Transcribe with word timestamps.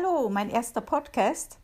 hallo, 0.00 0.28
mein 0.30 0.50
erster 0.50 0.80
Podcast. 0.80 1.58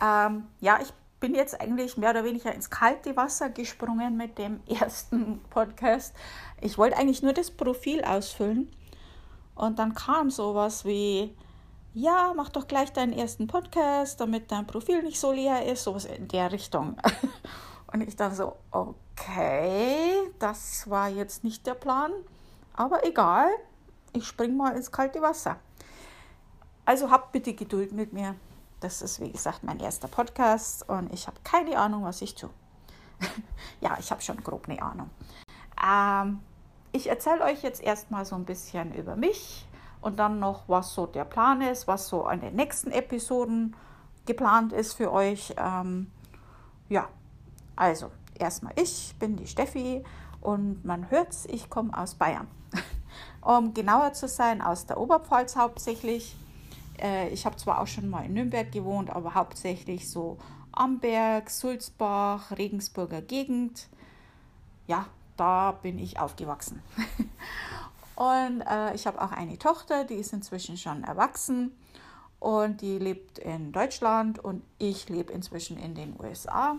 Ähm, 0.00 0.46
ja, 0.60 0.78
ich 0.80 0.92
bin 1.20 1.34
jetzt 1.34 1.60
eigentlich 1.60 1.96
mehr 1.96 2.10
oder 2.10 2.24
weniger 2.24 2.52
ins 2.54 2.70
kalte 2.70 3.16
Wasser 3.16 3.48
gesprungen 3.50 4.16
mit 4.16 4.38
dem 4.38 4.60
ersten 4.66 5.40
Podcast. 5.50 6.14
Ich 6.60 6.78
wollte 6.78 6.96
eigentlich 6.96 7.22
nur 7.22 7.32
das 7.32 7.50
Profil 7.50 8.04
ausfüllen 8.04 8.70
und 9.54 9.78
dann 9.78 9.94
kam 9.94 10.30
sowas 10.30 10.84
wie, 10.84 11.34
ja, 11.94 12.32
mach 12.36 12.50
doch 12.50 12.68
gleich 12.68 12.92
deinen 12.92 13.12
ersten 13.12 13.46
Podcast, 13.46 14.20
damit 14.20 14.50
dein 14.52 14.66
Profil 14.66 15.02
nicht 15.02 15.18
so 15.18 15.32
leer 15.32 15.66
ist, 15.66 15.84
sowas 15.84 16.04
in 16.04 16.28
der 16.28 16.52
Richtung. 16.52 16.96
Und 17.92 18.00
ich 18.00 18.16
dann 18.16 18.34
so, 18.34 18.56
okay, 18.70 20.14
das 20.38 20.88
war 20.88 21.10
jetzt 21.10 21.44
nicht 21.44 21.66
der 21.66 21.74
Plan, 21.74 22.10
aber 22.72 23.06
egal, 23.06 23.48
ich 24.14 24.26
spring 24.26 24.56
mal 24.56 24.74
ins 24.74 24.90
kalte 24.90 25.20
Wasser. 25.20 25.58
Also 26.92 27.10
habt 27.10 27.32
bitte 27.32 27.54
Geduld 27.54 27.92
mit 27.92 28.12
mir. 28.12 28.34
Das 28.80 29.00
ist, 29.00 29.18
wie 29.18 29.32
gesagt, 29.32 29.62
mein 29.62 29.80
erster 29.80 30.08
Podcast 30.08 30.86
und 30.90 31.10
ich 31.10 31.26
habe 31.26 31.38
keine 31.42 31.78
Ahnung, 31.78 32.04
was 32.04 32.20
ich 32.20 32.34
tue. 32.34 32.50
ja, 33.80 33.96
ich 33.98 34.10
habe 34.10 34.20
schon 34.20 34.36
grob 34.44 34.68
eine 34.68 34.82
Ahnung. 34.82 35.08
Ähm, 35.82 36.40
ich 36.92 37.08
erzähle 37.08 37.44
euch 37.44 37.62
jetzt 37.62 37.82
erstmal 37.82 38.26
so 38.26 38.34
ein 38.34 38.44
bisschen 38.44 38.92
über 38.92 39.16
mich 39.16 39.66
und 40.02 40.18
dann 40.18 40.38
noch, 40.38 40.64
was 40.68 40.92
so 40.92 41.06
der 41.06 41.24
Plan 41.24 41.62
ist, 41.62 41.88
was 41.88 42.08
so 42.08 42.26
an 42.26 42.42
den 42.42 42.56
nächsten 42.56 42.90
Episoden 42.90 43.74
geplant 44.26 44.74
ist 44.74 44.92
für 44.92 45.10
euch. 45.10 45.54
Ähm, 45.56 46.10
ja, 46.90 47.08
also 47.74 48.10
erstmal 48.38 48.74
ich 48.76 49.14
bin 49.18 49.36
die 49.36 49.46
Steffi 49.46 50.04
und 50.42 50.84
man 50.84 51.10
hört's, 51.10 51.46
ich 51.46 51.70
komme 51.70 51.96
aus 51.96 52.16
Bayern. 52.16 52.48
um 53.40 53.72
genauer 53.72 54.12
zu 54.12 54.28
sein, 54.28 54.60
aus 54.60 54.84
der 54.84 55.00
Oberpfalz 55.00 55.56
hauptsächlich. 55.56 56.36
Äh, 57.00 57.28
ich 57.30 57.46
habe 57.46 57.56
zwar 57.56 57.80
auch 57.80 57.86
schon 57.86 58.08
mal 58.08 58.24
in 58.24 58.34
Nürnberg 58.34 58.70
gewohnt, 58.70 59.10
aber 59.10 59.34
hauptsächlich 59.34 60.08
so 60.10 60.38
Amberg, 60.72 61.50
Sulzbach, 61.50 62.56
Regensburger 62.56 63.22
Gegend. 63.22 63.88
Ja, 64.86 65.06
da 65.36 65.72
bin 65.72 65.98
ich 65.98 66.18
aufgewachsen. 66.18 66.82
und 68.16 68.62
äh, 68.62 68.94
ich 68.94 69.06
habe 69.06 69.20
auch 69.20 69.32
eine 69.32 69.58
Tochter, 69.58 70.04
die 70.04 70.14
ist 70.14 70.32
inzwischen 70.32 70.76
schon 70.76 71.04
erwachsen 71.04 71.72
und 72.40 72.80
die 72.80 72.98
lebt 72.98 73.38
in 73.38 73.72
Deutschland 73.72 74.38
und 74.38 74.62
ich 74.78 75.08
lebe 75.08 75.32
inzwischen 75.32 75.78
in 75.78 75.94
den 75.94 76.18
USA. 76.18 76.76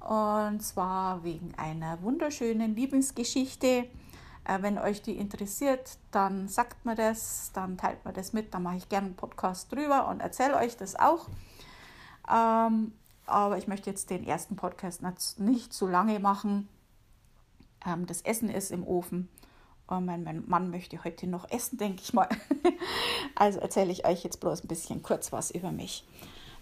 Und 0.00 0.62
zwar 0.62 1.22
wegen 1.24 1.54
einer 1.56 2.02
wunderschönen 2.02 2.74
Liebesgeschichte 2.74 3.66
äh, 3.66 3.88
wenn 4.46 4.78
euch 4.78 5.02
die 5.02 5.16
interessiert, 5.16 5.98
dann 6.10 6.48
sagt 6.48 6.84
mir 6.84 6.94
das, 6.94 7.52
dann 7.52 7.76
teilt 7.76 8.04
mir 8.04 8.12
das 8.12 8.32
mit, 8.32 8.54
dann 8.54 8.62
mache 8.62 8.76
ich 8.76 8.88
gerne 8.88 9.06
einen 9.06 9.16
Podcast 9.16 9.72
drüber 9.72 10.08
und 10.08 10.20
erzähle 10.20 10.56
euch 10.56 10.76
das 10.76 10.96
auch. 10.96 11.28
Ähm, 12.30 12.92
aber 13.26 13.58
ich 13.58 13.68
möchte 13.68 13.90
jetzt 13.90 14.10
den 14.10 14.24
ersten 14.24 14.56
Podcast 14.56 15.02
nicht 15.38 15.72
zu 15.72 15.86
lange 15.86 16.18
machen. 16.18 16.68
Ähm, 17.86 18.06
das 18.06 18.22
Essen 18.22 18.50
ist 18.50 18.70
im 18.70 18.86
Ofen. 18.86 19.28
Und 19.86 20.06
mein 20.06 20.44
Mann 20.46 20.70
möchte 20.70 21.02
heute 21.02 21.26
noch 21.26 21.50
essen, 21.50 21.76
denke 21.76 22.02
ich 22.02 22.12
mal. 22.12 22.28
also 23.34 23.58
erzähle 23.58 23.90
ich 23.90 24.06
euch 24.06 24.22
jetzt 24.22 24.38
bloß 24.38 24.64
ein 24.64 24.68
bisschen 24.68 25.02
kurz 25.02 25.32
was 25.32 25.50
über 25.50 25.72
mich. 25.72 26.06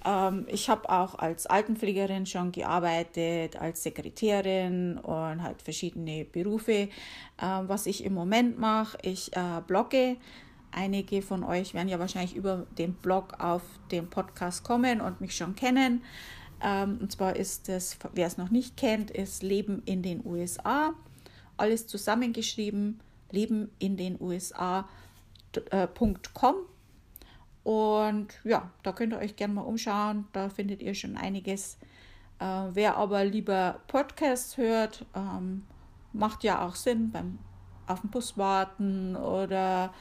Ähm, 0.04 0.46
ich 0.48 0.68
habe 0.68 0.88
auch 0.88 1.16
als 1.16 1.46
Altenpflegerin 1.46 2.26
schon 2.26 2.52
gearbeitet, 2.52 3.56
als 3.56 3.82
Sekretärin 3.82 4.98
und 4.98 5.42
halt 5.42 5.62
verschiedene 5.62 6.24
Berufe. 6.24 6.88
Ähm, 7.40 7.68
was 7.68 7.86
ich 7.86 8.04
im 8.04 8.14
Moment 8.14 8.58
mache, 8.58 8.98
ich 9.02 9.34
äh, 9.36 9.60
blogge. 9.66 10.16
Einige 10.70 11.22
von 11.22 11.44
euch 11.44 11.72
werden 11.72 11.88
ja 11.88 11.98
wahrscheinlich 11.98 12.36
über 12.36 12.66
den 12.76 12.92
Blog 12.94 13.40
auf 13.40 13.62
den 13.90 14.10
Podcast 14.10 14.64
kommen 14.64 15.00
und 15.00 15.20
mich 15.20 15.34
schon 15.34 15.54
kennen. 15.54 16.02
Ähm, 16.62 16.98
und 17.00 17.12
zwar 17.12 17.36
ist 17.36 17.68
das, 17.68 17.96
wer 18.12 18.26
es 18.26 18.36
noch 18.36 18.50
nicht 18.50 18.76
kennt, 18.76 19.10
ist 19.10 19.42
Leben 19.42 19.82
in 19.86 20.02
den 20.02 20.24
USA. 20.24 20.92
Alles 21.56 21.86
zusammengeschrieben, 21.86 23.00
leben 23.30 23.70
in 23.78 23.96
den 23.96 24.20
USA.com. 24.20 24.84
Und 27.68 28.28
ja, 28.44 28.70
da 28.82 28.92
könnt 28.92 29.12
ihr 29.12 29.18
euch 29.18 29.36
gerne 29.36 29.52
mal 29.52 29.60
umschauen. 29.60 30.26
Da 30.32 30.48
findet 30.48 30.80
ihr 30.80 30.94
schon 30.94 31.18
einiges. 31.18 31.76
Äh, 32.38 32.64
wer 32.72 32.96
aber 32.96 33.26
lieber 33.26 33.80
Podcasts 33.88 34.56
hört, 34.56 35.04
ähm, 35.14 35.66
macht 36.14 36.44
ja 36.44 36.66
auch 36.66 36.74
Sinn 36.74 37.10
beim 37.10 37.38
auf 37.86 38.00
den 38.00 38.08
Bus 38.08 38.38
warten 38.38 39.16
oder 39.16 39.92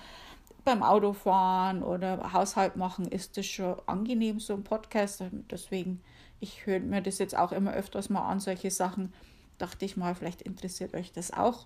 beim 0.64 0.82
Autofahren 0.82 1.84
oder 1.84 2.32
Haushalt 2.32 2.78
machen, 2.78 3.06
ist 3.06 3.36
das 3.36 3.46
schon 3.46 3.76
angenehm, 3.86 4.40
so 4.40 4.54
ein 4.54 4.64
Podcast. 4.64 5.22
Deswegen, 5.52 6.02
ich 6.40 6.66
höre 6.66 6.80
mir 6.80 7.02
das 7.02 7.18
jetzt 7.18 7.38
auch 7.38 7.52
immer 7.52 7.74
öfters 7.74 8.10
mal 8.10 8.30
an, 8.30 8.40
solche 8.40 8.72
Sachen. 8.72 9.12
Dachte 9.58 9.84
ich 9.84 9.98
mal, 9.98 10.16
vielleicht 10.16 10.42
interessiert 10.42 10.94
euch 10.94 11.12
das 11.12 11.34
auch. 11.34 11.66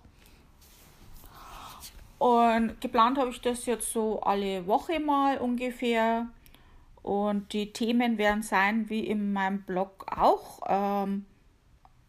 Und 2.22 2.80
geplant 2.80 3.18
habe 3.18 3.30
ich 3.30 3.40
das 3.40 3.66
jetzt 3.66 3.92
so 3.92 4.20
alle 4.20 4.68
Woche 4.68 5.00
mal 5.00 5.38
ungefähr. 5.38 6.28
Und 7.02 7.52
die 7.52 7.72
Themen 7.72 8.16
werden 8.16 8.44
sein, 8.44 8.88
wie 8.88 9.04
in 9.04 9.32
meinem 9.32 9.62
Blog 9.62 10.06
auch, 10.08 10.60
ähm, 10.68 11.26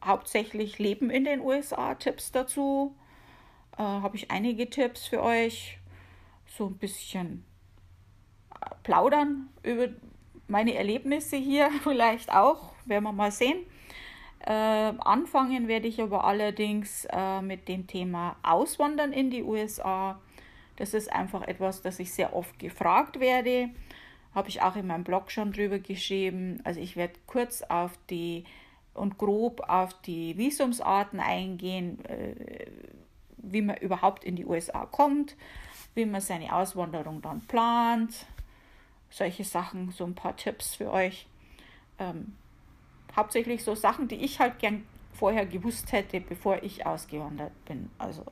hauptsächlich 0.05 0.77
Leben 0.77 1.09
in 1.09 1.23
den 1.23 1.41
USA, 1.41 1.95
Tipps 1.95 2.31
dazu. 2.31 2.95
Äh, 3.75 3.81
habe 3.81 4.15
ich 4.15 4.29
einige 4.29 4.69
Tipps 4.69 5.07
für 5.07 5.23
euch. 5.23 5.79
So 6.45 6.67
ein 6.67 6.77
bisschen 6.77 7.43
äh, 8.51 8.69
plaudern 8.83 9.49
über 9.63 9.87
meine 10.47 10.75
Erlebnisse 10.75 11.37
hier 11.37 11.71
vielleicht 11.81 12.31
auch. 12.31 12.75
Werden 12.85 13.05
wir 13.05 13.13
mal 13.13 13.31
sehen. 13.31 13.65
Äh, 14.45 14.51
anfangen 14.51 15.69
werde 15.69 15.87
ich 15.87 16.01
aber 16.01 16.25
allerdings 16.25 17.07
äh, 17.09 17.41
mit 17.41 17.69
dem 17.69 17.87
Thema 17.87 18.35
Auswandern 18.43 19.13
in 19.13 19.29
die 19.29 19.41
USA. 19.41 20.19
Das 20.75 20.93
ist 20.93 21.11
einfach 21.11 21.43
etwas, 21.43 21.81
das 21.81 21.99
ich 21.99 22.13
sehr 22.13 22.35
oft 22.35 22.59
gefragt 22.59 23.21
werde. 23.21 23.69
Habe 24.35 24.49
ich 24.49 24.61
auch 24.61 24.75
in 24.75 24.87
meinem 24.87 25.05
Blog 25.05 25.31
schon 25.31 25.53
drüber 25.53 25.79
geschrieben. 25.79 26.59
Also 26.65 26.81
ich 26.81 26.97
werde 26.97 27.13
kurz 27.25 27.61
auf 27.61 27.97
die 28.09 28.43
und 28.93 29.17
grob 29.17 29.61
auf 29.69 29.93
die 30.01 30.37
Visumsarten 30.37 31.21
eingehen, 31.21 32.03
äh, 32.05 32.65
wie 33.37 33.61
man 33.61 33.77
überhaupt 33.77 34.25
in 34.25 34.35
die 34.35 34.45
USA 34.45 34.85
kommt, 34.85 35.37
wie 35.95 36.05
man 36.05 36.19
seine 36.19 36.53
Auswanderung 36.53 37.21
dann 37.21 37.41
plant. 37.41 38.25
Solche 39.09 39.45
Sachen, 39.45 39.91
so 39.91 40.03
ein 40.03 40.15
paar 40.15 40.35
Tipps 40.35 40.75
für 40.75 40.91
euch. 40.91 41.27
Ähm, 41.97 42.35
hauptsächlich 43.15 43.63
so 43.63 43.75
Sachen, 43.75 44.07
die 44.07 44.15
ich 44.15 44.39
halt 44.39 44.59
gern 44.59 44.85
vorher 45.13 45.45
gewusst 45.45 45.91
hätte, 45.91 46.19
bevor 46.19 46.63
ich 46.63 46.85
ausgewandert 46.85 47.53
bin. 47.65 47.89
Also 47.97 48.23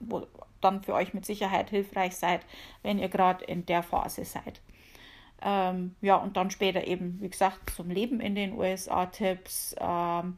wo 0.00 0.26
dann 0.60 0.82
für 0.82 0.94
euch 0.94 1.14
mit 1.14 1.24
Sicherheit 1.24 1.70
hilfreich 1.70 2.16
seid, 2.16 2.40
wenn 2.82 2.98
ihr 2.98 3.08
gerade 3.08 3.44
in 3.44 3.66
der 3.66 3.82
Phase 3.82 4.24
seid. 4.24 4.60
Ähm, 5.40 5.94
ja, 6.00 6.16
und 6.16 6.36
dann 6.36 6.50
später 6.50 6.86
eben, 6.86 7.18
wie 7.20 7.28
gesagt, 7.28 7.70
zum 7.70 7.90
Leben 7.90 8.20
in 8.20 8.34
den 8.34 8.58
USA 8.58 9.06
Tipps. 9.06 9.74
Ähm, 9.80 10.36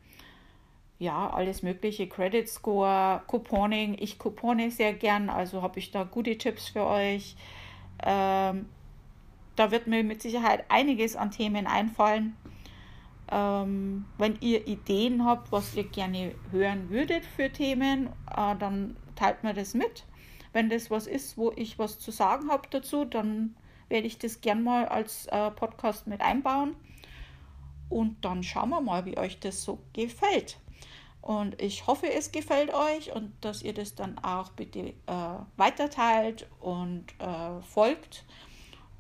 ja, 0.99 1.31
alles 1.31 1.63
mögliche, 1.63 2.07
Credit 2.07 2.47
Score, 2.47 3.23
Couponing. 3.27 3.97
Ich 3.99 4.19
coupone 4.19 4.71
sehr 4.71 4.93
gern, 4.93 5.31
also 5.31 5.63
habe 5.63 5.79
ich 5.79 5.91
da 5.91 6.05
gute 6.05 6.37
Tipps 6.37 6.69
für 6.69 6.85
euch. 6.85 7.37
Ähm, 8.05 8.67
da 9.57 9.71
wird 9.71 9.87
mir 9.87 10.05
mit 10.05 10.21
Sicherheit 10.21 10.65
einiges 10.69 11.17
an 11.17 11.31
Themen 11.31 11.67
einfallen. 11.67 12.37
Ähm, 13.31 14.07
wenn 14.19 14.39
ihr 14.41 14.67
Ideen 14.67 15.25
habt, 15.25 15.53
was 15.53 15.75
ihr 15.75 15.85
gerne 15.85 16.35
hören 16.51 16.91
würdet 16.91 17.25
für 17.25 17.51
Themen, 17.51 18.09
äh, 18.29 18.57
dann 18.57 18.97
teilt 19.15 19.45
mir 19.45 19.55
das 19.55 19.75
mit. 19.75 20.05
Wenn 20.53 20.69
das 20.69 20.91
was 20.91 21.07
ist, 21.07 21.39
wo 21.39 21.53
ich 21.55 21.79
was 21.79 21.99
zu 21.99 22.11
sagen 22.11 22.51
habe 22.51 22.69
dazu, 22.71 23.05
dann 23.05 23.55
werde 23.89 24.07
ich 24.07 24.19
das 24.19 24.41
gern 24.41 24.63
mal 24.65 24.87
als 24.87 25.27
äh, 25.27 25.51
Podcast 25.51 26.07
mit 26.07 26.21
einbauen. 26.21 26.75
Und 27.89 28.25
dann 28.25 28.43
schauen 28.43 28.71
wir 28.71 28.81
mal, 28.81 29.05
wie 29.05 29.19
euch 29.19 29.39
das 29.41 29.63
so 29.63 29.81
gefällt. 29.93 30.59
Und 31.23 31.61
ich 31.61 31.87
hoffe, 31.87 32.11
es 32.11 32.33
gefällt 32.33 32.73
euch 32.73 33.13
und 33.13 33.33
dass 33.43 33.63
ihr 33.63 33.75
das 33.75 33.95
dann 33.95 34.19
auch 34.21 34.51
bitte 34.53 34.95
äh, 35.07 35.39
weiterteilt 35.57 36.49
und 36.61 37.05
äh, 37.19 37.61
folgt. 37.63 38.25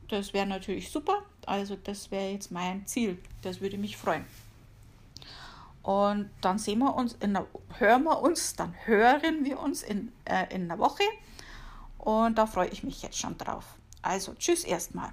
Das 0.09 0.35
wäre 0.35 0.47
natürlich 0.47 0.91
super. 0.91 1.23
Also 1.51 1.75
das 1.75 2.13
wäre 2.13 2.31
jetzt 2.31 2.53
mein 2.53 2.87
Ziel. 2.87 3.19
Das 3.43 3.61
würde 3.61 3.77
mich 3.77 3.97
freuen. 3.97 4.25
Und 5.83 6.31
dann 6.41 6.61
sehen 6.61 6.79
wir 6.79 6.95
uns, 6.95 7.15
in 7.15 7.35
der, 7.35 7.45
hören 7.79 8.05
wir 8.05 8.21
uns, 8.21 8.55
dann 8.55 8.73
hören 8.85 9.45
wir 9.45 9.59
uns 9.59 9.83
in, 9.83 10.13
äh, 10.27 10.47
in 10.55 10.71
einer 10.71 10.79
Woche. 10.79 11.03
Und 11.99 12.39
da 12.39 12.47
freue 12.47 12.69
ich 12.69 12.85
mich 12.85 13.03
jetzt 13.03 13.19
schon 13.19 13.37
drauf. 13.37 13.65
Also 14.01 14.33
tschüss 14.35 14.63
erstmal. 14.63 15.11